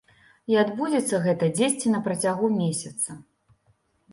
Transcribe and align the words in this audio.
І 0.53 0.55
адбудзецца 0.61 1.19
гэта 1.25 1.49
дзесьці 1.59 1.93
на 1.97 1.99
працягу 2.07 2.51
месяца. 2.61 3.19